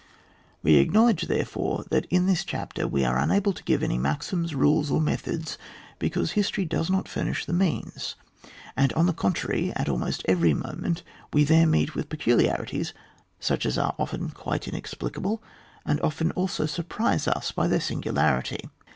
[0.63, 4.89] We acknowledge, therefore, that in this chapter we are unable to give any maxims, rules,
[4.89, 5.59] or methods,
[5.99, 8.15] because his tory does not furnish the means;
[8.75, 12.95] and on the contrary, at almost every moment, we there meet with peculiarities
[13.39, 15.39] such as are often quite inexplicable,
[15.85, 18.71] and often also surprise us by their singularity.